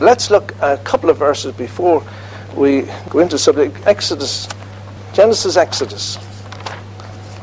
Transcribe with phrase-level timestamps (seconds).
[0.00, 2.04] let's look a couple of verses before
[2.54, 3.86] we go into subject.
[3.86, 4.48] Exodus,
[5.12, 6.18] Genesis, Exodus.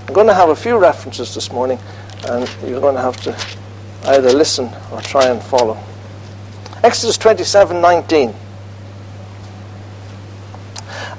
[0.08, 1.80] I'm going to have a few references this morning,
[2.28, 3.38] and you're going to have to
[4.10, 5.78] either listen or try and follow.
[6.84, 8.34] Exodus 27 19.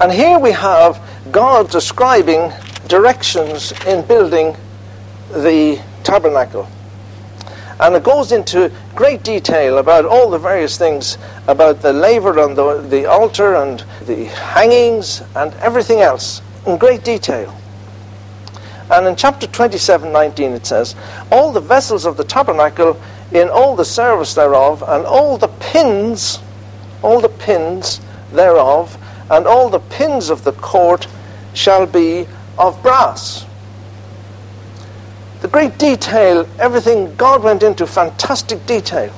[0.01, 1.01] And here we have
[1.33, 2.53] God describing
[2.87, 4.57] directions in building
[5.33, 6.69] the tabernacle.
[7.79, 12.55] And it goes into great detail about all the various things about the laver on
[12.55, 17.55] the, the altar and the hangings and everything else in great detail.
[18.91, 20.95] And in chapter 27, 19, it says,
[21.31, 23.01] All the vessels of the tabernacle
[23.33, 26.39] in all the service thereof, and all the pins,
[27.03, 28.01] all the pins
[28.33, 28.97] thereof,
[29.31, 31.09] and all the pins of the court
[31.53, 32.27] shall be
[32.59, 33.46] of brass
[35.47, 39.11] the great detail, everything, God went into fantastic detail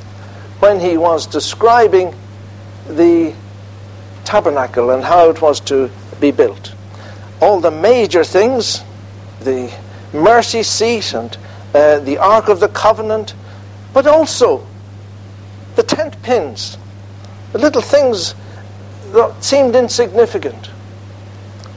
[0.59, 2.15] when he was describing
[2.87, 3.33] the
[4.27, 6.75] tabernacle and how it was to be built.
[7.41, 8.83] All the major things,
[9.41, 9.75] the
[10.13, 11.35] mercy seat and
[11.75, 13.35] uh, the Ark of the Covenant,
[13.95, 14.67] but also
[15.77, 16.77] the tent pins,
[17.53, 18.35] the little things
[19.13, 20.69] that seemed insignificant.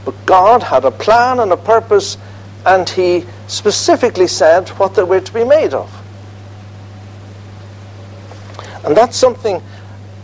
[0.03, 2.17] But God had a plan and a purpose,
[2.65, 5.91] and He specifically said what they were to be made of.
[8.83, 9.61] And that's something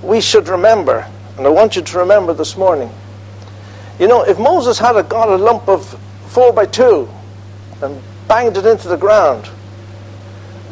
[0.02, 1.08] we should remember,
[1.38, 2.90] and I want you to remember this morning.
[4.00, 7.10] You know, if Moses had got a lump of four by two
[7.82, 9.50] and banged it into the ground,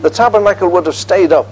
[0.01, 1.51] the tabernacle would have stayed up.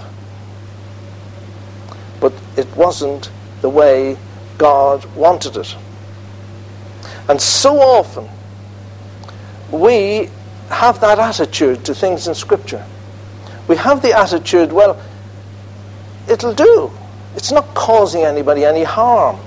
[2.20, 4.16] But it wasn't the way
[4.58, 5.76] God wanted it.
[7.28, 8.28] And so often,
[9.74, 10.30] we
[10.70, 12.84] have that attitude to things in Scripture.
[13.68, 15.00] We have the attitude, well,
[16.28, 16.90] it'll do.
[17.36, 19.38] It's not causing anybody any harm.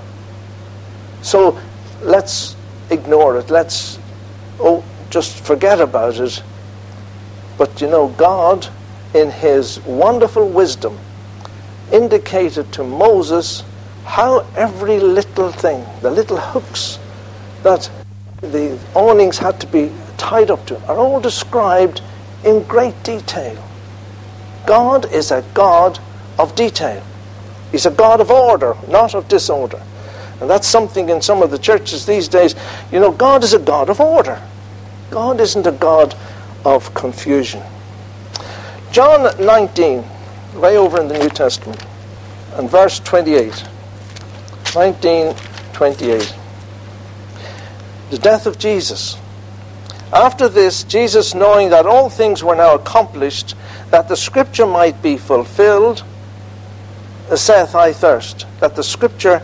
[1.22, 1.58] So
[2.02, 2.56] let's
[2.90, 3.50] ignore it.
[3.50, 3.98] Let's,
[4.60, 6.42] oh, just forget about it.
[7.56, 8.68] But you know, God,
[9.14, 10.98] in His wonderful wisdom,
[11.92, 13.64] indicated to Moses
[14.04, 16.98] how every little thing, the little hooks
[17.62, 17.90] that
[18.40, 22.02] the awnings had to be tied up to are all described
[22.44, 23.64] in great detail.
[24.66, 25.98] God is a God
[26.38, 27.02] of detail.
[27.72, 29.82] He's a God of order, not of disorder.
[30.40, 32.54] And that's something in some of the churches these days.
[32.92, 34.40] You know, God is a God of order.
[35.10, 36.14] God isn't a God
[36.64, 37.62] of confusion.
[38.92, 40.04] John 19,
[40.54, 41.84] way over in the New Testament,
[42.54, 43.64] and verse 28.
[44.74, 45.34] 19,
[45.72, 46.34] 28.
[48.10, 49.18] The death of Jesus.
[50.12, 53.54] After this, Jesus, knowing that all things were now accomplished,
[53.90, 56.02] that the scripture might be fulfilled,
[57.30, 59.42] uh, saith, I thirst, that the scripture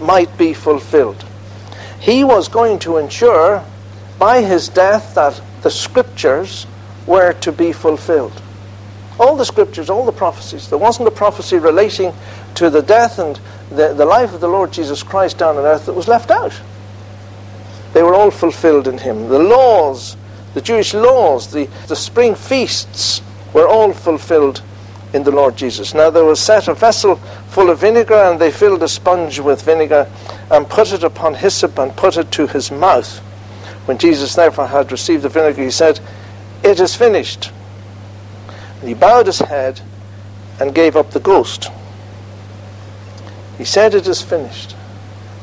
[0.00, 1.24] might be fulfilled.
[2.00, 3.64] He was going to ensure
[4.18, 6.66] by his death that the scriptures
[7.06, 8.42] were to be fulfilled.
[9.18, 10.68] All the scriptures, all the prophecies.
[10.68, 12.12] There wasn't a prophecy relating
[12.56, 13.38] to the death and
[13.70, 16.58] the, the life of the Lord Jesus Christ down on earth that was left out.
[17.96, 19.30] They were all fulfilled in him.
[19.30, 20.18] The laws,
[20.52, 23.22] the Jewish laws, the, the spring feasts
[23.54, 24.60] were all fulfilled
[25.14, 25.94] in the Lord Jesus.
[25.94, 27.16] Now there was set a vessel
[27.48, 30.12] full of vinegar, and they filled a sponge with vinegar,
[30.50, 33.16] and put it upon hyssop, and put it to his mouth.
[33.86, 35.98] When Jesus therefore had received the vinegar, he said,
[36.62, 37.50] It is finished.
[38.80, 39.80] And he bowed his head
[40.60, 41.70] and gave up the ghost.
[43.56, 44.76] He said, It is finished.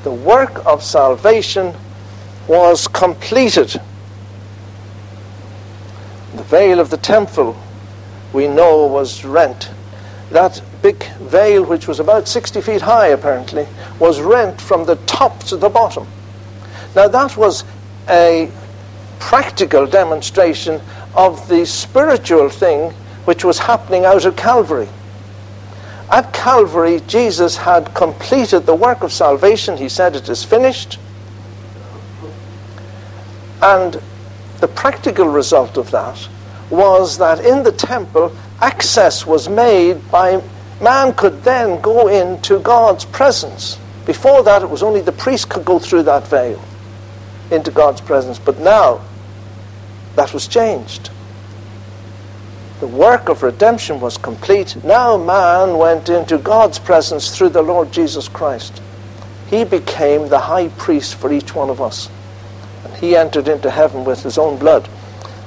[0.04, 1.74] The work of salvation
[2.48, 3.80] was completed.
[6.36, 7.56] The veil of the temple,
[8.34, 9.70] we know, was rent.
[10.32, 13.68] That big veil, which was about 60 feet high apparently,
[14.00, 16.08] was rent from the top to the bottom.
[16.96, 17.64] Now, that was
[18.10, 18.52] a
[19.20, 20.82] practical demonstration
[21.16, 22.92] of the spiritual thing
[23.26, 24.90] which was happening out at Calvary.
[26.12, 29.78] At Calvary, Jesus had completed the work of salvation.
[29.78, 31.00] He said, It is finished.
[33.64, 34.02] And
[34.60, 36.28] the practical result of that
[36.70, 40.44] was that in the temple, access was made by
[40.82, 43.80] man could then go into God's presence.
[44.06, 46.62] Before that, it was only the priest could go through that veil
[47.52, 48.38] into God's presence.
[48.38, 49.00] But now,
[50.18, 51.10] that was changed.
[52.82, 54.76] The work of redemption was complete.
[54.84, 58.82] Now man went into God's presence through the Lord Jesus Christ.
[59.50, 62.10] He became the high priest for each one of us
[63.04, 64.88] he entered into heaven with his own blood,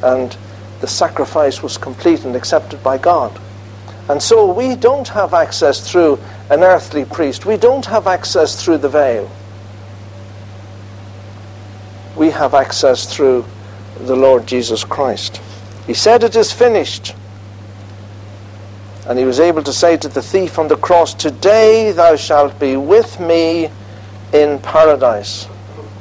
[0.02, 0.36] and
[0.82, 3.40] the sacrifice was complete and accepted by God.
[4.10, 6.18] And so we don't have access through
[6.50, 7.46] an earthly priest.
[7.46, 9.30] We don't have access through the veil.
[12.14, 13.46] We have access through
[14.00, 15.40] the Lord Jesus Christ.
[15.86, 17.14] He said, It is finished.
[19.06, 22.60] And he was able to say to the thief on the cross, Today thou shalt
[22.60, 23.70] be with me
[24.34, 25.48] in paradise.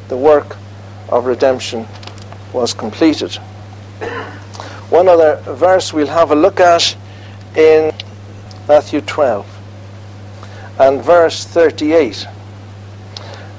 [0.10, 0.58] The work
[1.10, 1.88] of redemption
[2.54, 3.36] was completed.
[4.90, 6.96] One other verse we'll have a look at
[7.56, 7.94] in
[8.68, 9.46] Matthew 12
[10.80, 12.28] and verse 38.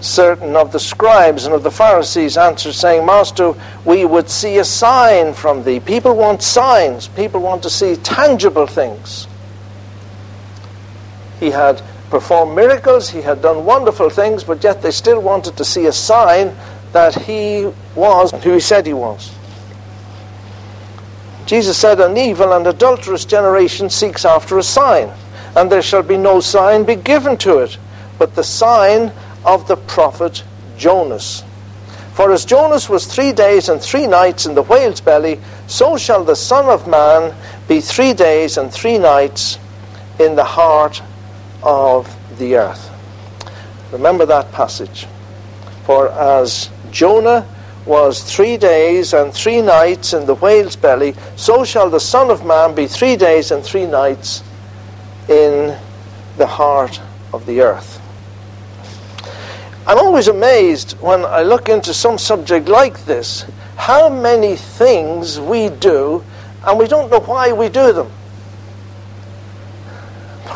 [0.00, 3.54] Certain of the scribes and of the Pharisees answered, saying, Master,
[3.84, 5.80] we would see a sign from thee.
[5.80, 9.26] People want signs, people want to see tangible things.
[11.40, 15.64] He had performed miracles, he had done wonderful things, but yet they still wanted to
[15.64, 16.54] see a sign
[16.96, 19.30] that he was who he said he was.
[21.44, 25.12] Jesus said, An evil and adulterous generation seeks after a sign,
[25.54, 27.76] and there shall be no sign be given to it,
[28.18, 29.12] but the sign
[29.44, 30.42] of the prophet
[30.78, 31.44] Jonas.
[32.14, 36.24] For as Jonas was three days and three nights in the whale's belly, so shall
[36.24, 37.34] the Son of Man
[37.68, 39.58] be three days and three nights
[40.18, 41.02] in the heart
[41.62, 42.90] of the earth.
[43.92, 45.06] Remember that passage.
[45.86, 47.46] For as Jonah
[47.84, 52.44] was three days and three nights in the whale's belly, so shall the Son of
[52.44, 54.42] Man be three days and three nights
[55.28, 55.78] in
[56.36, 57.00] the heart
[57.32, 58.00] of the earth.
[59.86, 63.46] I'm always amazed when I look into some subject like this
[63.76, 66.24] how many things we do
[66.64, 68.10] and we don't know why we do them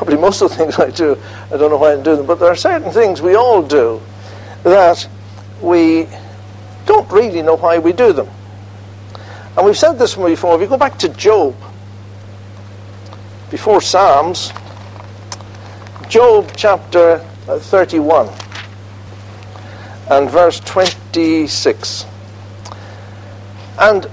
[0.01, 1.17] probably most of the things I do,
[1.53, 4.01] I don't know why I do them, but there are certain things we all do
[4.63, 5.07] that
[5.63, 6.09] we
[6.87, 8.29] don't really know why we do them.
[9.57, 10.55] And we've said this before.
[10.55, 11.55] If you go back to Job,
[13.51, 14.53] before Psalms,
[16.09, 18.29] Job chapter uh, 31
[20.11, 22.07] and verse 26.
[23.79, 24.09] And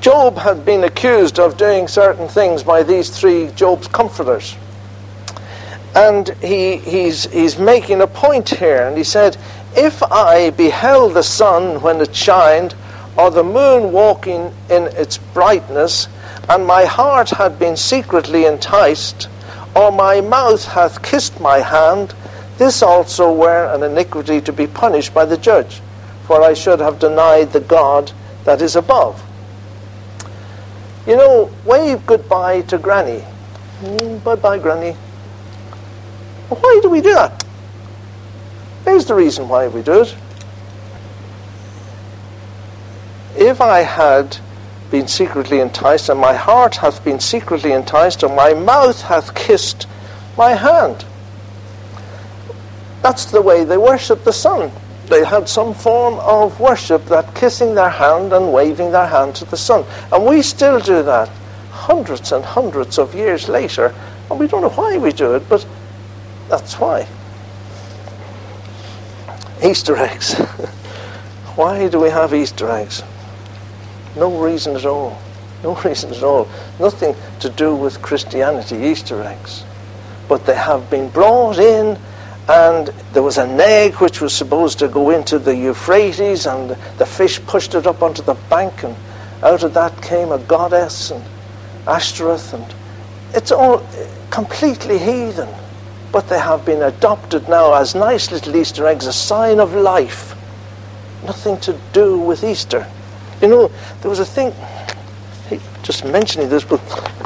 [0.00, 4.56] Job had been accused of doing certain things by these three Job's comforters.
[5.94, 9.36] And he, he's, he's making a point here, and he said,
[9.74, 12.74] If I beheld the sun when it shined,
[13.18, 16.08] or the moon walking in its brightness,
[16.48, 19.28] and my heart had been secretly enticed,
[19.74, 22.14] or my mouth hath kissed my hand,
[22.58, 25.80] this also were an iniquity to be punished by the judge,
[26.26, 28.12] for I should have denied the God
[28.44, 29.22] that is above.
[31.06, 33.24] You know, wave goodbye to Granny.
[33.82, 34.94] Mm, bye bye, Granny.
[36.58, 37.44] Why do we do that?
[38.84, 40.16] Here's the reason why we do it.
[43.36, 44.38] If I had
[44.90, 49.86] been secretly enticed, and my heart hath been secretly enticed, and my mouth hath kissed
[50.36, 51.04] my hand.
[53.02, 54.72] That's the way they worship the sun
[55.10, 59.44] they had some form of worship, that kissing their hand and waving their hand to
[59.44, 59.84] the sun.
[60.10, 61.28] And we still do that
[61.70, 63.92] hundreds and hundreds of years later,
[64.30, 65.66] and we don't know why we do it, but
[66.50, 67.06] that's why.
[69.64, 70.34] Easter eggs.
[71.56, 73.02] why do we have Easter eggs?
[74.16, 75.18] No reason at all.
[75.62, 76.48] No reason at all.
[76.78, 79.64] Nothing to do with Christianity, Easter eggs.
[80.28, 81.98] But they have been brought in
[82.50, 87.06] and there was an egg which was supposed to go into the Euphrates, and the
[87.06, 88.96] fish pushed it up onto the bank, and
[89.42, 91.22] out of that came a goddess and
[91.86, 92.74] Ashtoreth, and
[93.34, 95.48] it's all eh, completely heathen.
[96.12, 100.34] But they have been adopted now as nice little Easter eggs, a sign of life.
[101.24, 102.86] Nothing to do with Easter.
[103.40, 104.52] You know, there was a thing,
[105.82, 106.80] just mentioning this, but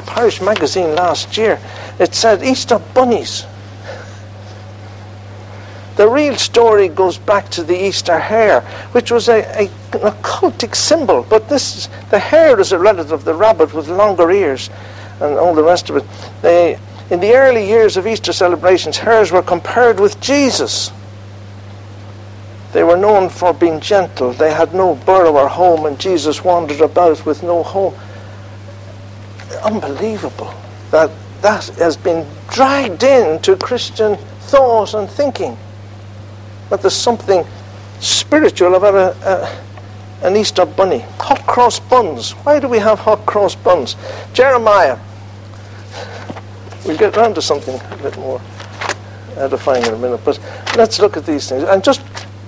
[0.05, 1.59] Parish Magazine last year,
[1.99, 3.45] it said Easter bunnies.
[5.95, 8.61] The real story goes back to the Easter hare,
[8.91, 9.63] which was a, a,
[9.93, 11.25] an occultic symbol.
[11.29, 14.69] But this, the hare is a relative of the rabbit with longer ears
[15.21, 16.03] and all the rest of it.
[16.41, 16.77] They,
[17.09, 20.91] in the early years of Easter celebrations, hares were compared with Jesus.
[22.73, 24.33] They were known for being gentle.
[24.33, 27.93] They had no burrow or home, and Jesus wandered about with no home.
[29.63, 30.53] Unbelievable
[30.91, 35.57] that that has been dragged into Christian thought and thinking
[36.69, 37.45] that there's something
[37.99, 41.05] spiritual about a, a, an Easter bunny.
[41.19, 42.31] Hot cross buns.
[42.31, 43.95] Why do we have hot cross buns?
[44.33, 44.97] Jeremiah.
[46.85, 48.39] We'll get round to something a bit more
[49.37, 50.39] edifying in a minute, but
[50.77, 51.63] let's look at these things.
[51.63, 52.01] And just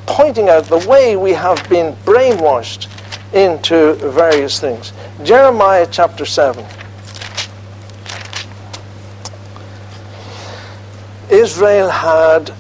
[0.06, 2.88] pointing out the way we have been brainwashed
[3.34, 4.94] into various things.
[5.24, 6.66] Jeremiah chapter 7.
[11.30, 12.54] Israel had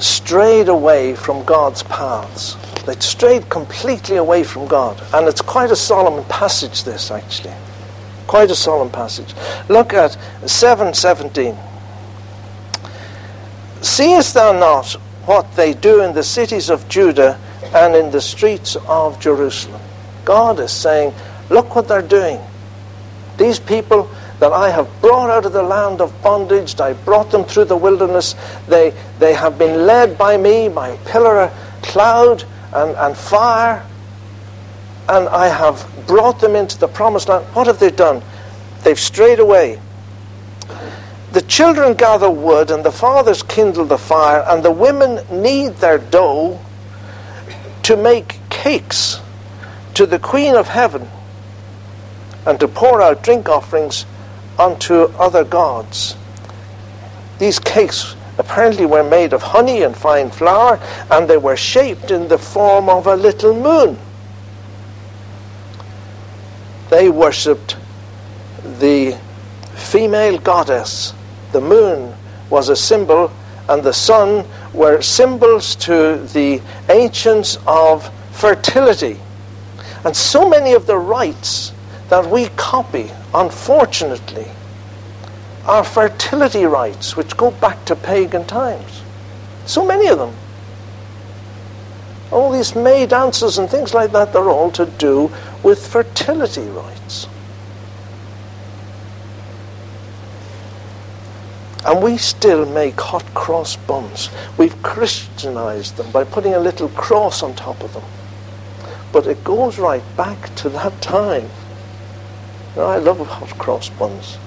[0.00, 2.56] strayed away from God's paths.
[2.84, 5.00] They'd strayed completely away from God.
[5.12, 7.54] And it's quite a solemn passage, this, actually.
[8.28, 9.34] Quite a solemn passage.
[9.68, 10.16] Look at
[10.46, 11.56] 717.
[13.80, 14.92] Seest thou not
[15.24, 17.40] what they do in the cities of Judah
[17.74, 19.80] and in the streets of Jerusalem?
[20.24, 21.12] God is saying,
[21.48, 22.38] Look what they're doing.
[23.38, 27.44] These people that I have brought out of the land of bondage, I brought them
[27.44, 28.34] through the wilderness.
[28.68, 31.50] They, they have been led by me, by pillar
[31.82, 32.44] cloud
[32.74, 33.84] and, and fire,
[35.08, 37.44] and I have brought them into the promised land.
[37.54, 38.22] What have they done?
[38.82, 39.78] They've strayed away.
[41.30, 45.98] The children gather wood, and the fathers kindle the fire, and the women knead their
[45.98, 46.58] dough
[47.82, 49.20] to make cakes
[49.94, 51.08] to the Queen of Heaven
[52.46, 54.06] and to pour out drink offerings
[54.58, 56.16] unto other gods.
[57.38, 62.28] These cakes apparently were made of honey and fine flour, and they were shaped in
[62.28, 63.98] the form of a little moon.
[66.90, 67.76] They worshipped
[68.78, 69.18] the
[69.74, 71.12] female goddess.
[71.52, 72.14] The moon
[72.50, 73.30] was a symbol,
[73.68, 79.18] and the sun were symbols to the ancients of fertility.
[80.04, 81.72] And so many of the rites
[82.08, 84.46] that we copy, unfortunately,
[85.66, 89.02] are fertility rites which go back to pagan times.
[89.66, 90.34] So many of them.
[92.30, 95.30] All these May dances and things like that, they're all to do
[95.62, 97.26] with fertility rites.
[101.84, 104.30] And we still make hot cross buns.
[104.58, 108.04] We've Christianized them by putting a little cross on top of them.
[109.12, 111.48] But it goes right back to that time.
[112.76, 114.38] Now, I love hot cross buns.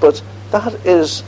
[0.00, 1.22] But that is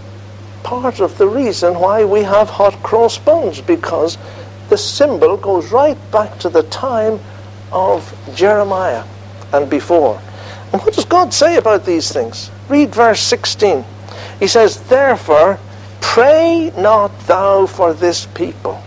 [0.63, 4.19] part of the reason why we have hot cross buns, because
[4.71, 7.21] the symbol goes right back to the time
[7.71, 9.05] of Jeremiah
[9.52, 10.21] and before.
[10.73, 12.50] And what does God say about these things?
[12.69, 13.85] Read verse 16.
[14.38, 15.59] He says, Therefore,
[16.00, 18.83] pray not thou for this people.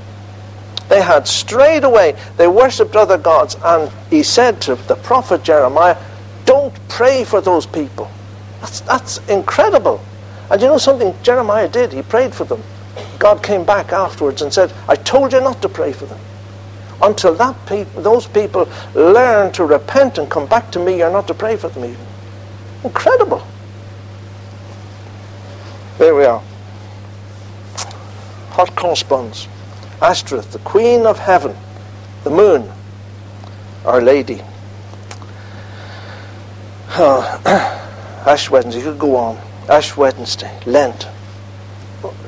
[0.89, 2.15] They had strayed away.
[2.37, 3.57] They worshipped other gods.
[3.63, 5.97] And he said to the prophet Jeremiah,
[6.45, 8.09] Don't pray for those people.
[8.61, 10.03] That's, that's incredible.
[10.49, 11.91] And you know something Jeremiah did?
[11.91, 12.61] He prayed for them.
[13.19, 16.19] God came back afterwards and said, I told you not to pray for them.
[17.01, 21.27] Until that pe- those people learn to repent and come back to me, you're not
[21.27, 21.95] to pray for them.
[22.83, 23.45] Incredible.
[25.97, 26.41] There we are.
[28.51, 29.47] Hot cross buns.
[30.01, 31.55] Ashtoreth, the Queen of Heaven,
[32.23, 32.69] the moon,
[33.85, 34.41] Our Lady.
[36.89, 37.39] Uh,
[38.27, 39.39] Ash Wednesday, you could go on.
[39.69, 41.07] Ash Wednesday, Lent.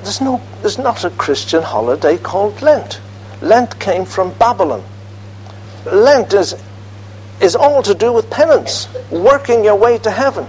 [0.03, 3.01] There's, no, there's not a Christian holiday called Lent.
[3.45, 4.83] Lent came from Babylon.
[5.85, 6.55] Lent is,
[7.39, 10.45] is all to do with penance, working your way to heaven.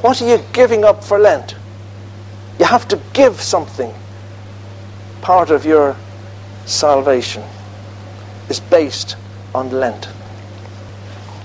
[0.00, 1.54] What are you giving up for Lent?
[2.58, 3.92] You have to give something.
[5.20, 5.96] Part of your
[6.64, 7.44] salvation
[8.48, 9.16] is based
[9.54, 10.08] on Lent.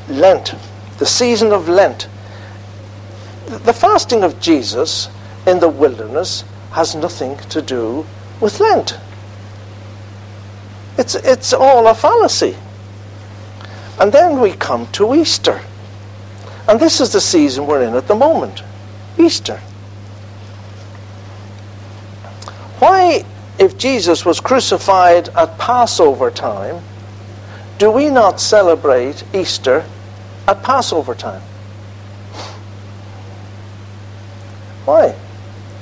[0.08, 0.56] Lent,
[0.98, 2.08] the season of Lent.
[3.48, 5.10] The fasting of Jesus
[5.46, 8.06] in the wilderness has nothing to do
[8.40, 8.98] with Lent.
[10.98, 12.56] It's, it's all a fallacy.
[14.00, 15.62] And then we come to Easter.
[16.68, 18.64] And this is the season we're in at the moment
[19.18, 19.60] Easter.
[22.80, 23.24] Why,
[23.60, 26.84] if Jesus was crucified at Passover time,
[27.78, 29.86] do we not celebrate Easter
[30.48, 31.42] at Passover time?
[34.86, 35.16] Why?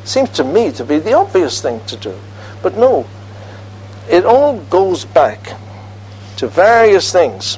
[0.03, 2.17] Seems to me to be the obvious thing to do.
[2.61, 3.07] But no,
[4.09, 5.57] it all goes back
[6.37, 7.57] to various things.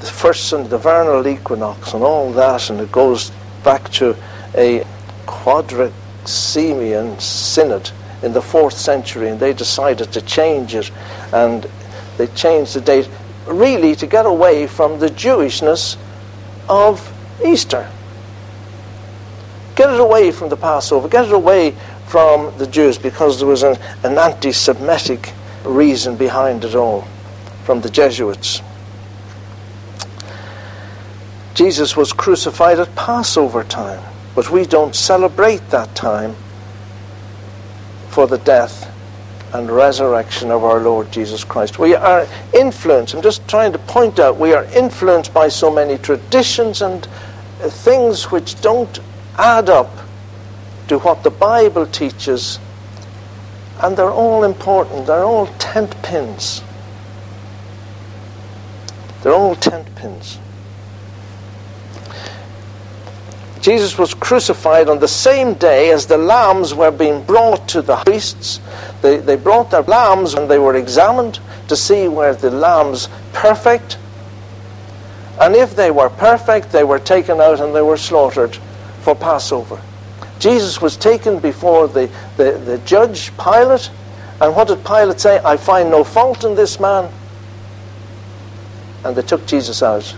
[0.00, 3.32] The first and the vernal equinox and all that, and it goes
[3.64, 4.16] back to
[4.54, 4.84] a
[5.26, 7.90] quadrigesimian synod
[8.22, 10.90] in the fourth century, and they decided to change it,
[11.32, 11.68] and
[12.16, 13.08] they changed the date
[13.46, 15.96] really to get away from the Jewishness
[16.68, 17.12] of
[17.44, 17.90] Easter.
[19.74, 21.74] Get it away from the Passover, get it away
[22.08, 25.32] from the Jews because there was an, an anti Semitic
[25.64, 27.06] reason behind it all
[27.64, 28.62] from the Jesuits.
[31.54, 34.02] Jesus was crucified at Passover time,
[34.34, 36.34] but we don't celebrate that time
[38.08, 38.94] for the death
[39.52, 41.78] and resurrection of our Lord Jesus Christ.
[41.78, 45.98] We are influenced, I'm just trying to point out, we are influenced by so many
[45.98, 47.06] traditions and
[47.58, 48.98] things which don't
[49.36, 49.90] add up
[50.88, 52.58] to what the Bible teaches
[53.80, 55.06] And they're all important.
[55.06, 56.62] They're all tent pins.
[59.22, 60.38] They're all tent pins.
[63.60, 67.96] Jesus was crucified on the same day as the lambs were being brought to the
[67.96, 68.60] priests.
[69.02, 73.98] They, they brought their lambs and they were examined to see were the lambs perfect.
[75.40, 78.56] And if they were perfect, they were taken out and they were slaughtered
[79.02, 79.80] for Passover.
[80.38, 83.90] Jesus was taken before the, the, the judge, Pilate,
[84.40, 85.40] and what did Pilate say?
[85.44, 87.12] I find no fault in this man.
[89.04, 90.14] And they took Jesus out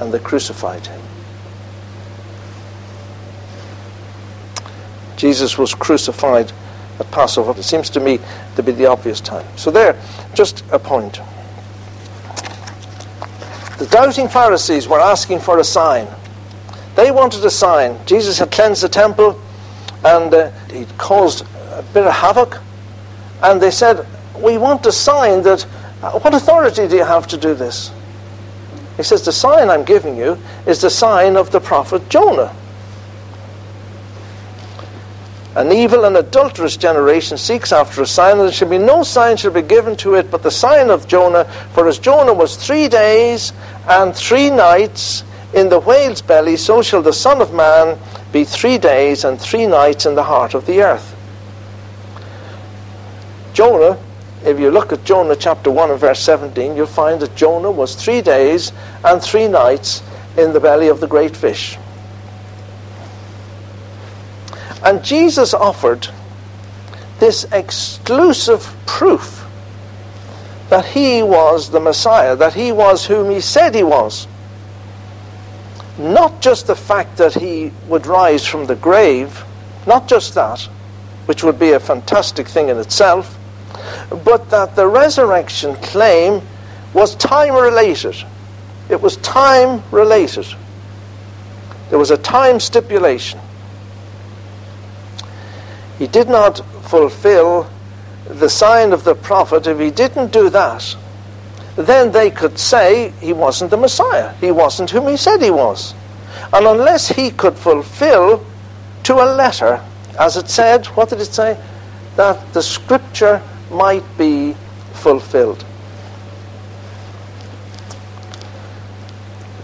[0.00, 1.00] and they crucified him.
[5.16, 6.52] Jesus was crucified
[6.98, 7.58] at Passover.
[7.58, 8.18] It seems to me
[8.56, 9.46] to be the obvious time.
[9.56, 10.00] So, there,
[10.34, 11.20] just a point.
[13.78, 16.08] The doubting Pharisees were asking for a sign.
[16.94, 17.98] They wanted a sign.
[18.06, 19.40] Jesus had cleansed the temple
[20.04, 22.60] and uh, he'd caused a bit of havoc.
[23.42, 25.66] And they said, We want a sign that.
[26.02, 27.90] Uh, what authority do you have to do this?
[28.96, 32.54] He says, The sign I'm giving you is the sign of the prophet Jonah.
[35.56, 39.36] An evil and adulterous generation seeks after a sign, and there shall be no sign
[39.36, 41.44] shall be given to it but the sign of Jonah.
[41.72, 43.52] For as Jonah was three days
[43.86, 45.22] and three nights
[45.54, 47.98] in the whale's belly, so shall the Son of Man
[48.32, 51.14] be three days and three nights in the heart of the earth.
[53.52, 53.96] Jonah,
[54.44, 57.94] if you look at Jonah chapter 1 and verse 17, you'll find that Jonah was
[57.94, 58.72] three days
[59.04, 60.02] and three nights
[60.36, 61.78] in the belly of the great fish.
[64.82, 66.08] And Jesus offered
[67.20, 69.46] this exclusive proof
[70.68, 74.26] that he was the Messiah, that he was whom he said he was.
[75.98, 79.44] Not just the fact that he would rise from the grave,
[79.86, 80.60] not just that,
[81.26, 83.38] which would be a fantastic thing in itself,
[84.24, 86.42] but that the resurrection claim
[86.92, 88.16] was time related.
[88.88, 90.46] It was time related.
[91.90, 93.40] There was a time stipulation
[95.98, 97.68] he did not fulfill
[98.26, 100.96] the sign of the prophet, if he didn't do that,
[101.76, 104.32] then they could say he wasn't the Messiah.
[104.34, 105.94] He wasn't whom he said he was.
[106.52, 108.44] And unless he could fulfill
[109.04, 109.82] to a letter,
[110.18, 111.60] as it said, what did it say?
[112.16, 114.54] That the scripture might be
[114.92, 115.64] fulfilled.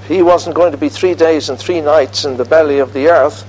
[0.03, 2.93] If he wasn't going to be three days and three nights in the belly of
[2.93, 3.47] the earth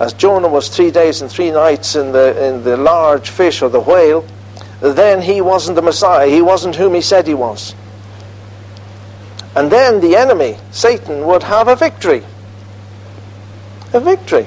[0.00, 3.68] as Jonah was three days and three nights in the, in the large fish or
[3.68, 4.24] the whale,
[4.80, 6.26] then he wasn't the Messiah.
[6.26, 7.74] He wasn't whom he said he was.
[9.54, 12.22] And then the enemy, Satan, would have a victory.
[13.92, 14.46] A victory.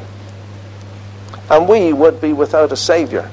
[1.50, 3.30] And we would be without a Savior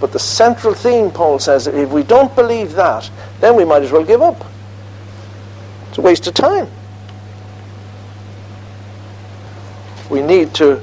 [0.00, 3.10] But the central theme, Paul says, if we don't believe that,
[3.40, 4.44] then we might as well give up.
[5.96, 6.68] It's a waste of time.
[10.10, 10.82] We need to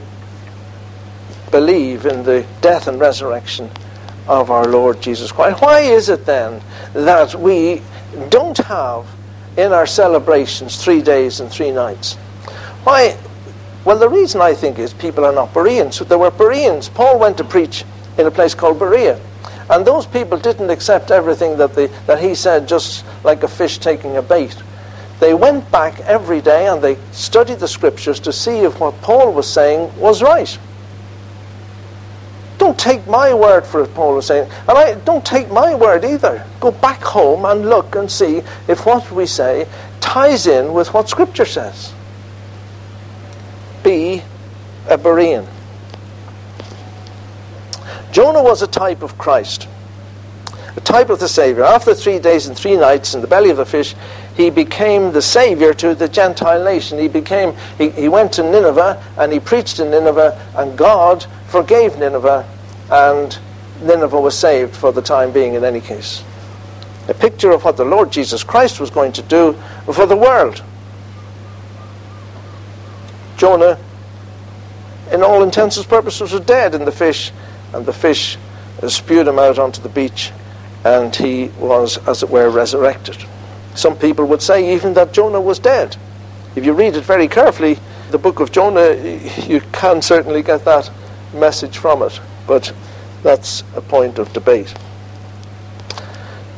[1.52, 3.70] believe in the death and resurrection
[4.28, 5.62] of our Lord Jesus Christ.
[5.62, 6.64] Why is it then
[6.96, 7.84] that we
[8.30, 9.06] don't have
[9.56, 12.16] in our celebrations three days and three nights?
[12.84, 13.16] Why?
[13.86, 16.00] Well, the reason I think is people are not Bereans.
[16.00, 16.90] There were Bereans.
[16.90, 17.86] Paul went to preach
[18.18, 19.22] in a place called Berea.
[19.70, 24.18] And those people didn't accept everything that, that he said just like a fish taking
[24.18, 24.58] a bait.
[25.24, 29.32] They went back every day and they studied the scriptures to see if what Paul
[29.32, 30.60] was saying was right.
[32.58, 34.52] Don't take my word for it, Paul was saying.
[34.68, 36.46] And I don't take my word either.
[36.60, 39.66] Go back home and look and see if what we say
[40.02, 41.94] ties in with what scripture says.
[43.82, 44.24] Be
[44.90, 45.48] a Berean.
[48.12, 49.70] Jonah was a type of Christ,
[50.76, 51.64] a type of the Savior.
[51.64, 53.96] After three days and three nights in the belly of the fish,
[54.36, 56.98] he became the Savior to the Gentile nation.
[57.00, 61.98] He became he, he went to Nineveh and he preached in Nineveh, and God forgave
[61.98, 62.48] Nineveh,
[62.90, 63.38] and
[63.82, 66.24] Nineveh was saved for the time being in any case.
[67.08, 69.54] A picture of what the Lord Jesus Christ was going to do
[69.92, 70.64] for the world.
[73.38, 73.78] Jonah,
[75.12, 77.32] in all intents and purposes, was dead in the fish
[77.74, 78.38] and the fish
[78.88, 80.32] spewed him out onto the beach,
[80.84, 83.18] and he was, as it were, resurrected.
[83.76, 85.98] Some people would say even that Jonah was dead.
[86.56, 87.80] If you read it very carefully,
[88.12, 88.94] the book of Jonah,
[89.48, 90.92] you can certainly get that
[91.34, 92.74] message from it, but
[93.24, 94.74] that's a point of debate.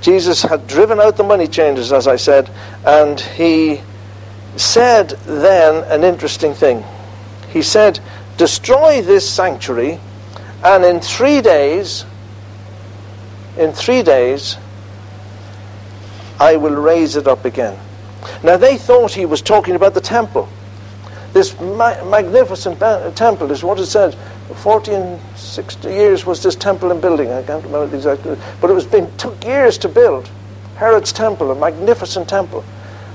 [0.02, 2.50] Jesus had driven out the money changers, as I said,
[2.86, 3.82] and he
[4.58, 6.84] said then an interesting thing.
[7.52, 8.00] He said,
[8.38, 10.00] Destroy this sanctuary
[10.66, 12.06] and in three days,
[13.56, 14.58] in three days,
[16.40, 17.78] I will raise it up again.
[18.44, 20.50] Now they thought he was talking about the temple.
[21.34, 24.16] This ma- magnificent ba- temple is what it said.
[24.56, 27.32] 40 60 years was this temple in building.
[27.32, 28.24] I can't remember the exact,
[28.62, 30.30] but it was been took years to build.
[30.76, 32.64] Herod's temple, a magnificent temple,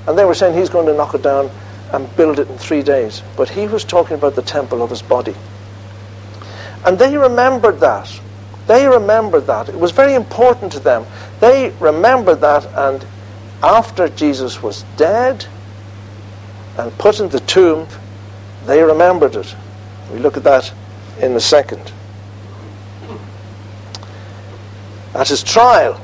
[0.07, 1.49] and they were saying he's going to knock it down
[1.93, 3.21] and build it in three days.
[3.37, 5.35] But he was talking about the temple of his body.
[6.85, 8.19] And they remembered that.
[8.67, 9.69] They remembered that.
[9.69, 11.05] It was very important to them.
[11.39, 13.05] They remembered that, and
[13.63, 15.45] after Jesus was dead
[16.77, 17.87] and put in the tomb,
[18.65, 19.55] they remembered it.
[20.11, 20.73] We look at that
[21.19, 21.91] in a second.
[25.13, 25.99] At his trial,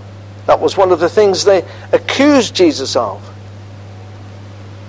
[0.47, 3.23] that was one of the things they accused Jesus of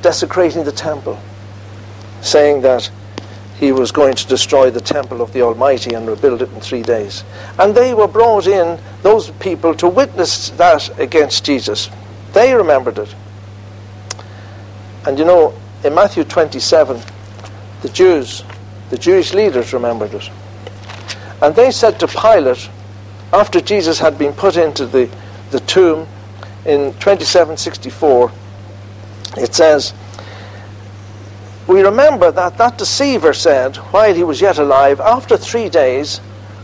[0.03, 1.21] desecrating the temple,
[2.21, 2.91] saying that
[3.59, 6.83] he was going to destroy the temple of the Almighty and rebuild it in three
[6.83, 7.25] days.
[7.59, 11.91] And they were brought in, those people, to witness that against Jesus.
[12.33, 13.15] They remembered it.
[15.07, 17.01] And you know, in Matthew 27,
[17.83, 18.45] the Jews,
[18.91, 20.31] the Jewish leaders remembered it.
[21.43, 22.69] And they said to Pilate,
[23.33, 25.11] after Jesus had been put into the,
[25.51, 26.07] the tomb
[26.65, 28.33] in 2764,
[29.37, 29.95] it says,
[31.69, 36.21] we remember that that deceiver said, while he was yet alive, After three days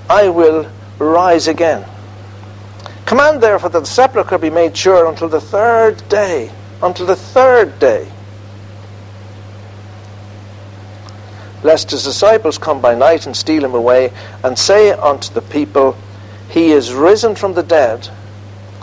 [0.09, 0.67] I will
[0.99, 1.85] rise again.
[3.05, 6.51] Command therefore that the sepulchre be made sure until the third day.
[6.83, 8.11] Until the third day.
[11.63, 14.11] Lest his disciples come by night and steal him away,
[14.43, 15.97] and say unto the people,
[16.49, 18.09] He is risen from the dead,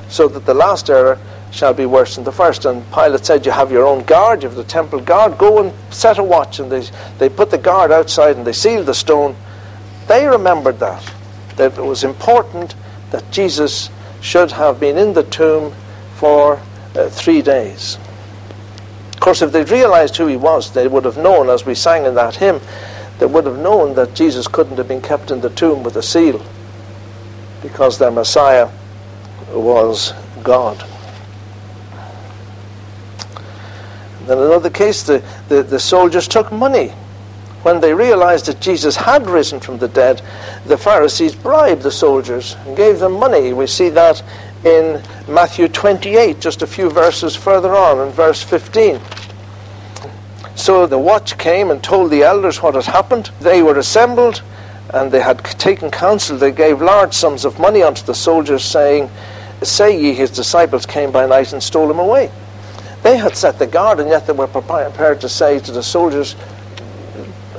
[0.07, 1.17] so that the last error
[1.51, 2.65] shall be worse than the first.
[2.65, 5.73] And Pilate said, You have your own guard, you have the temple guard, go and
[5.93, 6.59] set a watch.
[6.59, 6.87] And they,
[7.19, 9.35] they put the guard outside and they sealed the stone.
[10.07, 11.13] They remembered that,
[11.57, 12.75] that it was important
[13.11, 13.89] that Jesus
[14.21, 15.73] should have been in the tomb
[16.15, 16.61] for
[16.95, 17.97] uh, three days.
[19.13, 22.05] Of course, if they'd realized who he was, they would have known, as we sang
[22.05, 22.59] in that hymn,
[23.19, 26.01] they would have known that Jesus couldn't have been kept in the tomb with a
[26.01, 26.43] seal
[27.61, 28.69] because their Messiah
[29.53, 30.83] was God.
[34.25, 36.89] In another case, the, the, the soldiers took money.
[37.63, 40.21] When they realized that Jesus had risen from the dead,
[40.65, 43.53] the Pharisees bribed the soldiers and gave them money.
[43.53, 44.23] We see that
[44.63, 48.99] in Matthew 28, just a few verses further on, in verse 15.
[50.55, 53.31] So the watch came and told the elders what had happened.
[53.39, 54.41] They were assembled
[54.93, 56.37] and they had taken counsel.
[56.37, 59.09] They gave large sums of money unto the soldiers, saying,
[59.63, 62.31] Say ye, his disciples came by night and stole him away.
[63.03, 66.35] They had set the guard, and yet they were prepared to say to the soldiers,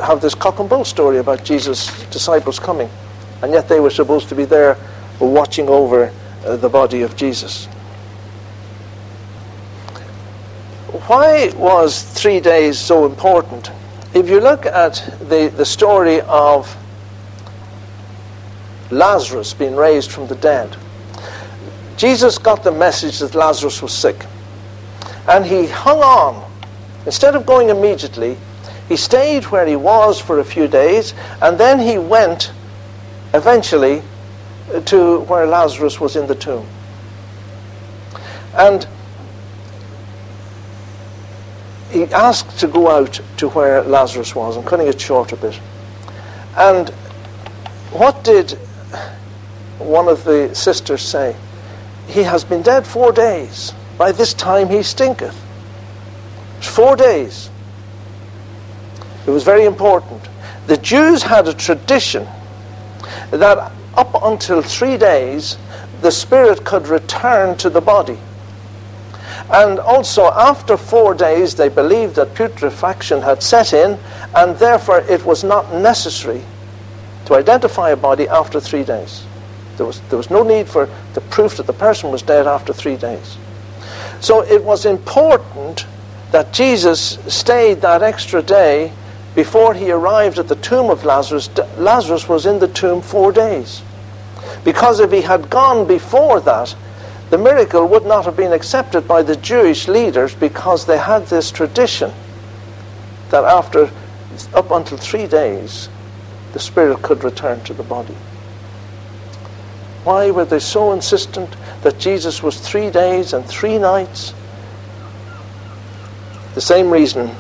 [0.00, 2.90] have this cock and bull story about Jesus' disciples coming.
[3.42, 4.76] And yet they were supposed to be there
[5.20, 6.12] watching over
[6.44, 7.66] uh, the body of Jesus.
[11.07, 13.70] Why was three days so important?
[14.14, 16.76] If you look at the, the story of
[18.92, 20.76] Lazarus being raised from the dead.
[21.96, 24.26] Jesus got the message that Lazarus was sick.
[25.28, 26.50] And he hung on.
[27.06, 28.37] Instead of going immediately,
[28.88, 32.52] he stayed where he was for a few days, and then he went
[33.35, 34.02] eventually
[34.72, 36.66] uh, to where Lazarus was in the tomb.
[38.54, 38.87] And
[41.90, 44.56] he asked to go out to where Lazarus was.
[44.56, 45.58] I'm cutting it short a bit.
[46.56, 46.90] And
[47.92, 48.52] what did
[49.78, 51.37] one of the sisters say?
[52.06, 53.72] He has been dead four days.
[54.02, 55.40] By this time he stinketh.
[56.60, 57.50] Four days.
[59.28, 60.28] It was very important.
[60.66, 62.26] The Jews had a tradition
[63.30, 65.56] that up until three days,
[66.00, 68.18] the spirit could return to the body.
[69.52, 74.00] And also, after four days, they believed that putrefaction had set in,
[74.34, 76.42] and therefore it was not necessary
[77.26, 79.22] to identify a body after three days.
[79.76, 82.72] There was, there was no need for the proof that the person was dead after
[82.72, 83.38] three days.
[84.22, 85.85] So it was important
[86.30, 88.92] that Jesus stayed that extra day
[89.35, 91.50] before he arrived at the tomb of Lazarus.
[91.76, 93.82] Lazarus was in the tomb four days.
[94.64, 96.74] Because if he had gone before that,
[97.30, 101.50] the miracle would not have been accepted by the Jewish leaders because they had this
[101.50, 102.12] tradition
[103.30, 103.90] that after
[104.54, 105.88] up until three days,
[106.52, 108.16] the spirit could return to the body.
[110.04, 114.34] Why were they so insistent that Jesus was three days and three nights?
[116.54, 117.30] The same reason,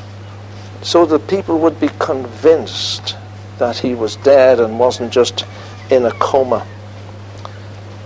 [0.80, 3.16] so that people would be convinced
[3.58, 5.44] that he was dead and wasn't just
[5.90, 6.66] in a coma.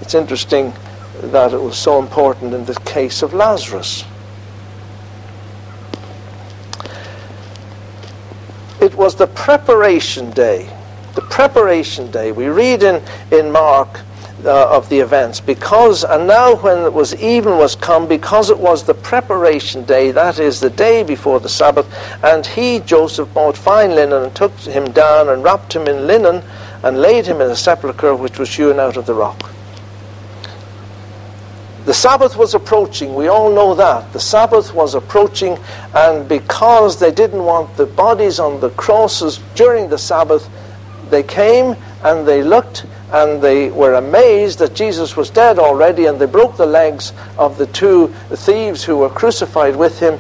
[0.01, 0.73] It's interesting
[1.21, 4.05] that it was so important in the case of Lazarus.
[8.81, 10.71] It was the preparation day.
[11.15, 12.33] The preparation day.
[12.33, 14.01] We read in, in Mark
[14.47, 18.59] uh, of the events because and now when it was even was come because it
[18.59, 21.87] was the preparation day that is the day before the sabbath
[22.23, 26.43] and he joseph bought fine linen and took him down and wrapped him in linen
[26.83, 29.51] and laid him in a sepulchre which was hewn out of the rock
[31.87, 33.15] the Sabbath was approaching.
[33.15, 34.13] We all know that.
[34.13, 35.57] The Sabbath was approaching,
[35.95, 40.51] and because they didn't want the bodies on the crosses during the Sabbath,
[41.11, 46.19] they came and they looked and they were amazed that Jesus was dead already, and
[46.19, 50.19] they broke the legs of the two thieves who were crucified with him.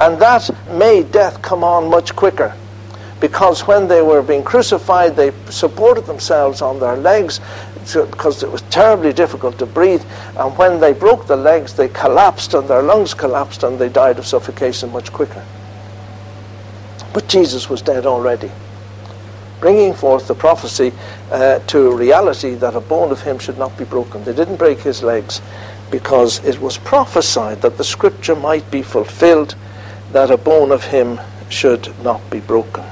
[0.00, 2.54] And that made death come on much quicker.
[3.20, 7.40] Because when they were being crucified, they supported themselves on their legs
[7.92, 10.04] because it was terribly difficult to breathe.
[10.36, 14.18] And when they broke the legs, they collapsed and their lungs collapsed and they died
[14.18, 15.44] of suffocation much quicker.
[17.12, 18.50] But Jesus was dead already,
[19.64, 20.92] bringing forth the prophecy
[21.30, 24.22] uh, to reality that a bone of him should not be broken.
[24.22, 25.40] They didn't break his legs
[25.90, 29.54] because it was prophesied that the scripture might be fulfilled
[30.12, 32.84] that a bone of him should not be broken.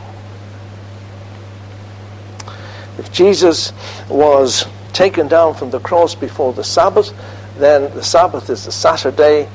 [2.97, 3.75] If Jesus
[4.09, 7.13] was taken down from the cross before the Sabbath,
[7.59, 9.47] then the Sabbath is the Saturday,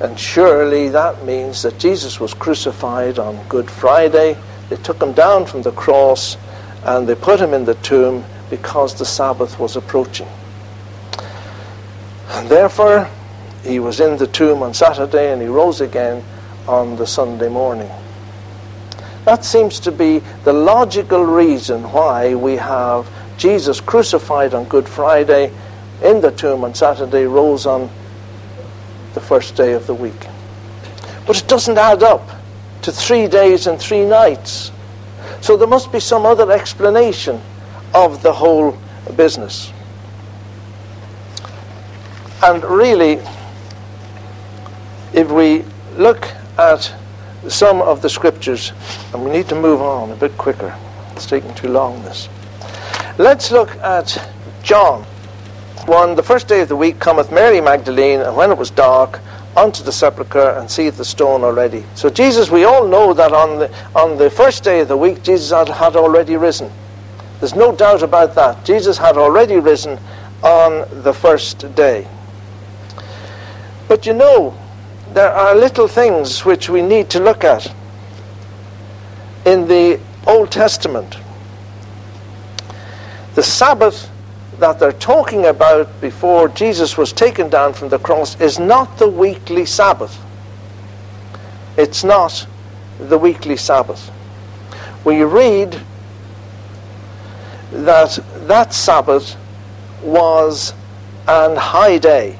[0.00, 4.38] and surely that means that Jesus was crucified on Good Friday.
[4.70, 6.38] They took him down from the cross
[6.84, 10.28] and they put him in the tomb because the Sabbath was approaching.
[12.28, 13.08] And therefore,
[13.62, 16.24] he was in the tomb on Saturday and he rose again
[16.66, 17.90] on the Sunday morning.
[19.24, 25.52] That seems to be the logical reason why we have Jesus crucified on Good Friday,
[26.02, 27.88] in the tomb on Saturday, rose on
[29.14, 30.26] the first day of the week.
[31.26, 32.28] But it doesn't add up
[32.82, 34.72] to three days and three nights.
[35.42, 37.40] So there must be some other explanation
[37.94, 38.78] of the whole
[39.16, 39.72] business.
[42.44, 43.20] And really,
[45.12, 45.64] if we
[45.96, 46.28] look
[46.58, 46.94] at
[47.48, 48.72] some of the scriptures,
[49.12, 50.76] and we need to move on a bit quicker,
[51.10, 52.28] it's taking too long this.
[53.18, 54.16] Let's look at
[54.62, 55.02] John.
[55.86, 59.18] One, the first day of the week cometh Mary Magdalene, and when it was dark,
[59.56, 61.84] unto the sepulchre and seeth the stone already.
[61.94, 65.22] So Jesus, we all know that on the, on the first day of the week,
[65.22, 66.70] Jesus had, had already risen.
[67.40, 68.64] There's no doubt about that.
[68.64, 69.98] Jesus had already risen
[70.42, 72.06] on the first day.
[73.88, 74.56] But you know,
[75.12, 77.72] there are little things which we need to look at
[79.44, 81.16] in the Old Testament.
[83.34, 84.11] The Sabbath
[84.62, 89.08] that they're talking about before Jesus was taken down from the cross is not the
[89.08, 90.16] weekly Sabbath.
[91.76, 92.46] It's not
[93.00, 94.12] the weekly Sabbath.
[95.04, 95.80] We read
[97.72, 99.36] that that Sabbath
[100.04, 100.74] was
[101.26, 102.38] an high day.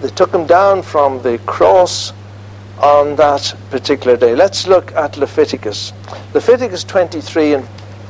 [0.00, 2.14] They took him down from the cross
[2.80, 4.34] on that particular day.
[4.34, 5.92] Let's look at Leviticus.
[6.32, 7.68] Leviticus 23 and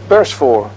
[0.09, 0.71] verse 4.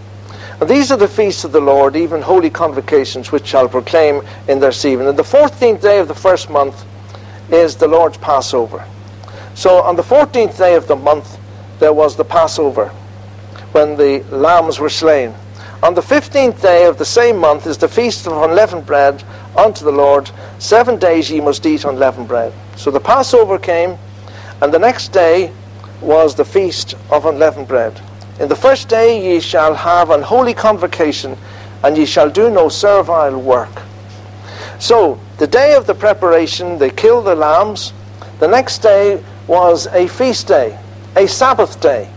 [0.65, 4.71] These are the feasts of the Lord, even holy convocations, which shall proclaim in their
[4.71, 5.07] season.
[5.07, 6.85] And the fourteenth day of the first month
[7.49, 8.85] is the Lord's Passover.
[9.55, 11.39] So on the fourteenth day of the month,
[11.79, 12.89] there was the Passover,
[13.71, 15.33] when the lambs were slain.
[15.81, 19.23] On the fifteenth day of the same month is the feast of unleavened bread
[19.57, 20.29] unto the Lord.
[20.59, 22.53] Seven days ye must eat unleavened bread.
[22.77, 23.97] So the Passover came,
[24.61, 25.51] and the next day
[26.01, 27.99] was the feast of unleavened bread.
[28.39, 31.37] In the first day ye shall have an holy convocation,
[31.83, 33.81] and ye shall do no servile work.
[34.79, 37.93] So, the day of the preparation, they killed the lambs.
[38.39, 40.77] The next day was a feast day,
[41.15, 42.09] a Sabbath day,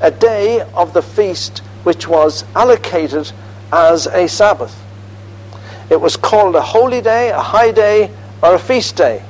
[0.00, 3.30] a day of the feast which was allocated
[3.72, 4.82] as a Sabbath.
[5.90, 8.10] It was called a holy day, a high day,
[8.42, 9.22] or a feast day.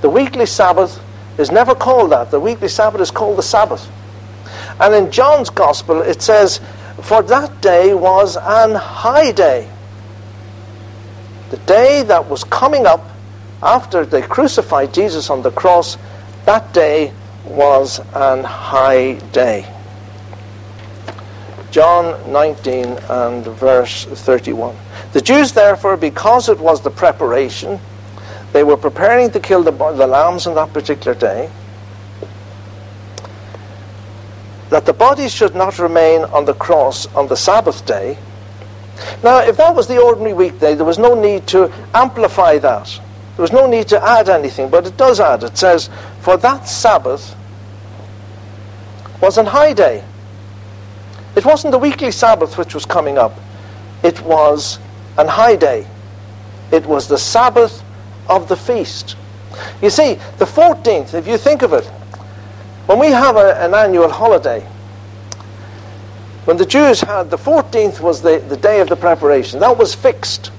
[0.00, 1.00] The weekly Sabbath
[1.38, 2.30] is never called that.
[2.30, 3.88] The weekly Sabbath is called the Sabbath.
[4.82, 6.60] And in John's Gospel, it says,
[7.02, 9.70] For that day was an high day.
[11.50, 13.08] The day that was coming up
[13.62, 15.96] after they crucified Jesus on the cross,
[16.46, 17.12] that day
[17.44, 19.72] was an high day.
[21.70, 24.76] John 19 and verse 31.
[25.12, 27.78] The Jews, therefore, because it was the preparation,
[28.52, 31.48] they were preparing to kill the, the lambs on that particular day,
[34.72, 38.16] that the bodies should not remain on the cross on the Sabbath day.
[39.22, 42.88] Now, if that was the ordinary weekday, there was no need to amplify that.
[43.36, 45.42] There was no need to add anything, but it does add.
[45.44, 45.90] It says,
[46.22, 47.36] For that Sabbath
[49.20, 50.02] was an high day.
[51.36, 53.38] It wasn't the weekly Sabbath which was coming up,
[54.02, 54.78] it was
[55.18, 55.86] an high day.
[56.70, 57.84] It was the Sabbath
[58.26, 59.16] of the feast.
[59.82, 61.90] You see, the 14th, if you think of it,
[62.86, 64.60] when we have a, an annual holiday,
[66.44, 69.94] when the Jews had the 14th was the, the day of the preparation, that was
[69.94, 70.50] fixed.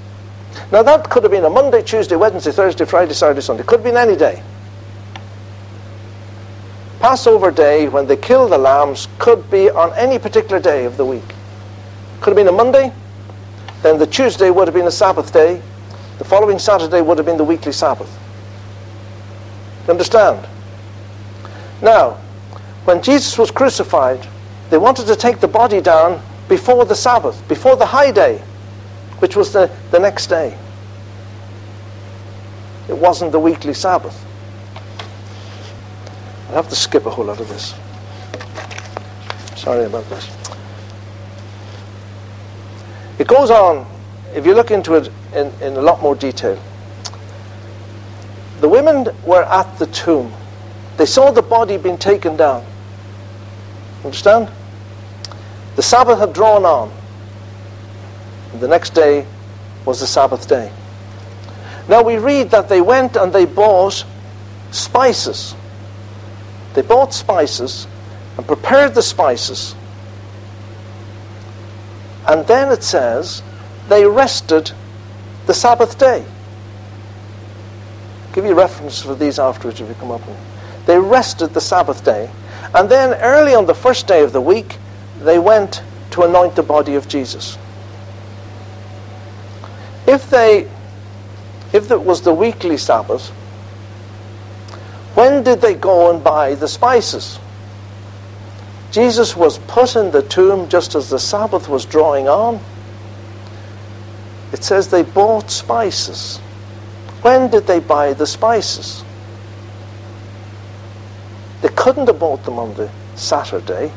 [0.71, 3.63] Now that could have been a Monday, Tuesday, Wednesday, Thursday, Friday, Saturday, Sunday.
[3.63, 4.41] Could have been any day.
[6.99, 11.03] Passover day, when they kill the lambs, could be on any particular day of the
[11.03, 11.35] week.
[12.21, 12.93] Could have been a Monday,
[13.81, 15.61] then the Tuesday would have been a Sabbath day,
[16.17, 18.09] the following Saturday would have been the weekly Sabbath.
[19.85, 20.47] You understand?
[21.83, 22.11] Now,
[22.85, 24.25] when Jesus was crucified,
[24.69, 28.37] they wanted to take the body down before the Sabbath, before the high day,
[29.19, 30.57] which was the, the next day.
[32.87, 34.25] It wasn't the weekly Sabbath.
[36.49, 37.75] I have to skip a whole lot of this.
[39.57, 40.29] Sorry about this.
[43.19, 43.85] It goes on,
[44.33, 46.61] if you look into it in, in a lot more detail.
[48.61, 50.31] The women were at the tomb.
[50.97, 52.65] They saw the body being taken down.
[54.03, 54.49] Understand?
[55.75, 56.91] The Sabbath had drawn on.
[58.51, 59.25] And the next day
[59.85, 60.71] was the Sabbath day.
[61.87, 64.05] Now we read that they went and they bought
[64.71, 65.55] spices.
[66.73, 67.87] They bought spices
[68.37, 69.75] and prepared the spices.
[72.27, 73.41] And then it says
[73.89, 74.71] they rested
[75.45, 76.23] the Sabbath day.
[78.27, 80.37] I'll give you a reference for these afterwards if you come up with
[80.85, 82.29] They rested the Sabbath day.
[82.73, 84.77] And then early on the first day of the week,
[85.19, 87.57] they went to anoint the body of Jesus.
[90.05, 90.69] If they
[91.71, 93.29] if it was the weekly Sabbath,
[95.15, 97.39] when did they go and buy the spices?
[98.91, 102.59] Jesus was put in the tomb just as the Sabbath was drawing on.
[104.51, 106.37] It says they bought spices.
[107.23, 109.03] When did they buy the spices?
[111.63, 113.89] They couldn't have bought them on the Saturday.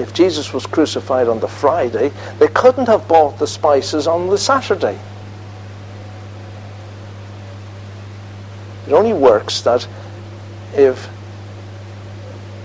[0.00, 4.36] If Jesus was crucified on the Friday, they couldn't have bought the spices on the
[4.36, 4.98] Saturday.
[8.88, 9.86] It only works that
[10.74, 11.08] if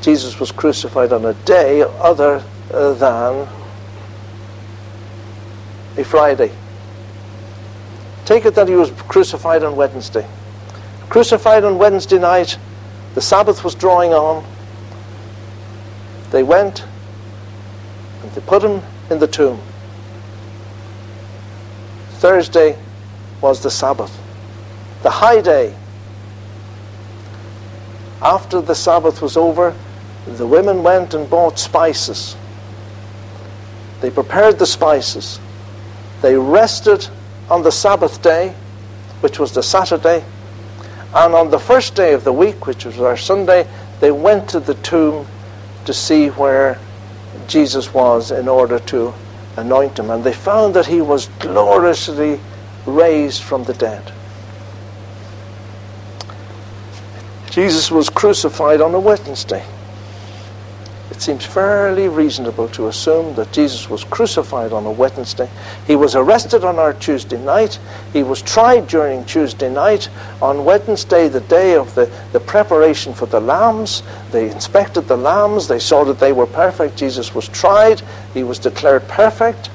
[0.02, 2.44] Jesus was crucified on a day other
[2.74, 3.48] uh, than
[5.98, 6.52] a Friday.
[8.26, 10.28] Take it that he was crucified on Wednesday.
[11.10, 12.58] Crucified on Wednesday night,
[13.16, 14.46] the Sabbath was drawing on.
[16.32, 16.86] They went
[18.22, 19.62] and they put him in the tomb.
[22.20, 22.78] Thursday
[23.42, 24.18] was the Sabbath,
[25.02, 25.76] the high day
[28.22, 29.76] after the Sabbath was over,
[30.28, 32.36] the women went and bought spices.
[34.00, 35.40] They prepared the spices.
[36.22, 37.08] They rested
[37.50, 38.54] on the Sabbath day,
[39.22, 40.24] which was the Saturday.
[41.14, 43.68] And on the first day of the week, which was our Sunday,
[44.00, 45.28] they went to the tomb
[45.86, 46.80] to see where
[47.48, 49.14] Jesus was in order to
[49.58, 50.10] anoint him.
[50.10, 52.40] And they found that he was gloriously
[52.86, 54.12] raised from the dead.
[57.50, 59.66] Jesus was crucified on a Wednesday.
[61.22, 65.48] It seems fairly reasonable to assume that Jesus was crucified on a Wednesday.
[65.86, 67.78] He was arrested on our Tuesday night.
[68.12, 70.10] He was tried during Tuesday night.
[70.42, 74.02] On Wednesday, the day of the, the preparation for the lambs,
[74.32, 75.68] they inspected the lambs.
[75.68, 76.98] They saw that they were perfect.
[76.98, 78.02] Jesus was tried.
[78.34, 79.70] He was declared perfect.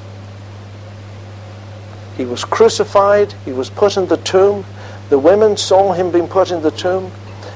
[2.17, 3.35] He was crucified.
[3.45, 4.65] He was put in the tomb.
[5.11, 7.13] The women saw him being put in the tomb.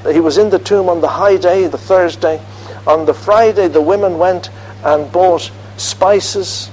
[0.09, 2.39] He was in the tomb on the high day, the Thursday.
[2.87, 4.49] On the Friday, the women went
[4.83, 6.69] and bought spices.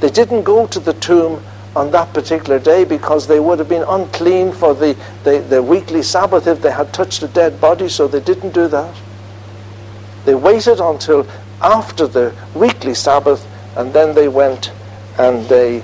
[0.00, 1.42] They didn't go to the tomb
[1.74, 6.02] on that particular day because they would have been unclean for the, the, the weekly
[6.02, 8.94] Sabbath if they had touched a dead body, so they didn't do that.
[10.24, 11.26] They waited until
[11.60, 14.72] after the weekly Sabbath and then they went
[15.18, 15.82] and they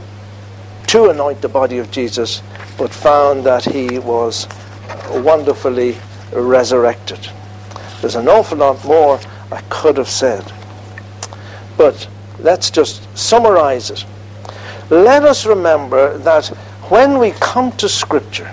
[0.88, 2.42] to anoint the body of Jesus,
[2.76, 4.46] but found that he was
[5.10, 5.96] wonderfully
[6.32, 7.30] resurrected.
[8.00, 9.20] There's an awful lot more
[9.52, 10.50] I could have said.
[11.76, 14.04] But let's just summarize it.
[14.90, 16.48] Let us remember that
[16.88, 18.52] when we come to Scripture,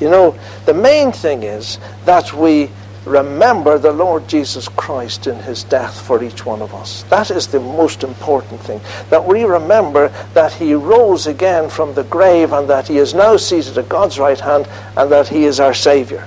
[0.00, 2.70] you know, the main thing is that we
[3.04, 7.02] remember the Lord Jesus Christ in his death for each one of us.
[7.04, 8.80] That is the most important thing.
[9.10, 13.36] That we remember that he rose again from the grave and that he is now
[13.36, 16.26] seated at God's right hand and that he is our Savior.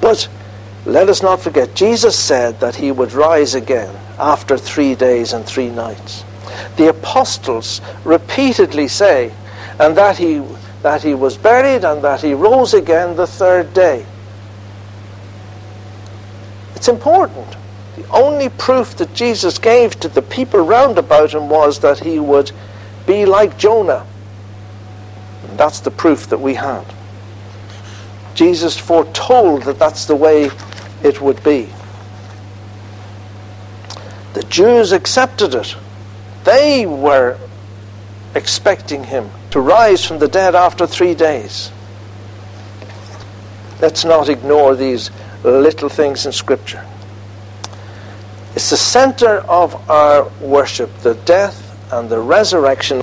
[0.00, 0.28] But
[0.86, 5.44] let us not forget, Jesus said that he would rise again after three days and
[5.44, 6.24] three nights.
[6.76, 9.32] The apostles repeatedly say,
[9.78, 10.42] and that he,
[10.82, 14.06] that he was buried and that he rose again the third day.
[16.74, 17.56] It's important.
[17.96, 22.18] The only proof that Jesus gave to the people round about him was that he
[22.18, 22.52] would
[23.06, 24.06] be like Jonah.
[25.46, 26.84] And that's the proof that we had.
[28.34, 30.50] Jesus foretold that that's the way
[31.02, 31.68] it would be.
[34.34, 35.76] The Jews accepted it.
[36.44, 37.36] They were
[38.34, 41.70] expecting him to rise from the dead after three days.
[43.80, 45.10] Let's not ignore these
[45.42, 46.86] little things in Scripture.
[48.54, 53.02] It's the center of our worship, the death and the resurrection.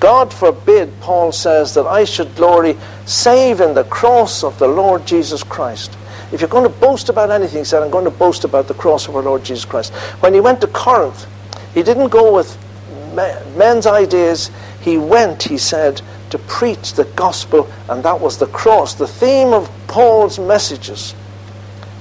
[0.00, 5.06] God forbid, Paul says, that I should glory save in the cross of the Lord
[5.06, 5.96] Jesus Christ.
[6.32, 8.74] If you're going to boast about anything, he said, I'm going to boast about the
[8.74, 9.92] cross of our Lord Jesus Christ.
[10.20, 11.26] When he went to Corinth,
[11.74, 12.56] he didn't go with
[13.56, 14.50] men's ideas.
[14.80, 18.94] He went, he said, to preach the gospel, and that was the cross.
[18.94, 21.14] The theme of Paul's messages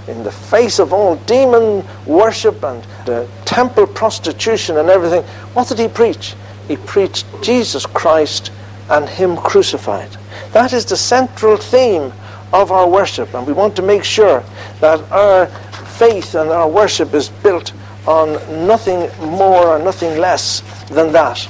[0.07, 5.23] in the face of all demon worship and uh, temple prostitution and everything,
[5.53, 6.36] what did he preach?
[6.67, 8.51] He preached Jesus Christ
[8.89, 10.09] and Him crucified.
[10.53, 12.13] That is the central theme
[12.54, 14.43] of our worship, and we want to make sure
[14.80, 15.48] that our
[15.98, 17.74] faith and our worship is built
[18.08, 18.34] on
[18.66, 21.50] nothing more or nothing less than that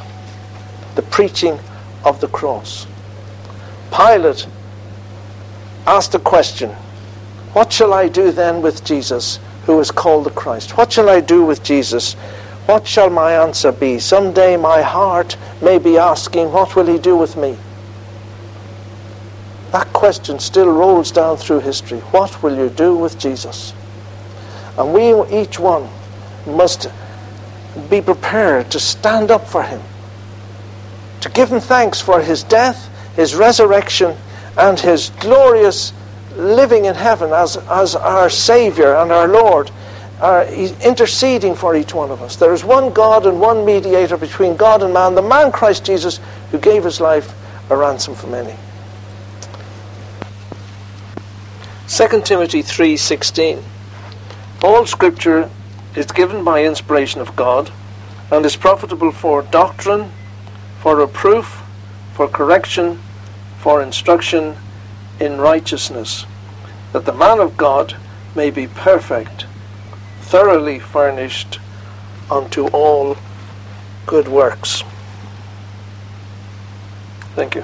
[0.96, 1.60] the preaching
[2.04, 2.88] of the cross.
[3.92, 4.48] Pilate
[5.86, 6.72] asked a question
[7.54, 10.76] What shall I do then with Jesus, who is called the Christ?
[10.78, 12.14] What shall I do with Jesus?
[12.66, 14.00] What shall my answer be?
[14.00, 17.56] Someday my heart may be asking, What will he do with me?
[19.78, 22.00] That question still rolls down through history.
[22.10, 23.76] What will you do with Jesus?
[24.76, 25.88] And we, each one,
[26.48, 26.88] must
[27.88, 29.80] be prepared to stand up for him,
[31.22, 34.18] to give him thanks for his death, his resurrection,
[34.58, 35.94] and his glorious
[36.36, 39.70] living in heaven as, as our Savior and our Lord.
[40.50, 42.36] He's interceding for each one of us.
[42.36, 46.20] There is one God and one mediator between God and man, the man Christ Jesus,
[46.50, 47.32] who gave his life
[47.70, 48.56] a ransom for many.
[51.88, 53.64] 2 Timothy 3:16
[54.62, 55.50] All scripture
[55.96, 57.72] is given by inspiration of God
[58.30, 60.12] and is profitable for doctrine,
[60.80, 61.64] for reproof,
[62.14, 63.00] for correction,
[63.58, 64.58] for instruction
[65.18, 66.26] in righteousness,
[66.92, 67.96] that the man of God
[68.36, 69.46] may be perfect,
[70.20, 71.60] thoroughly furnished
[72.30, 73.16] unto all
[74.06, 74.84] good works.
[77.34, 77.64] Thank you.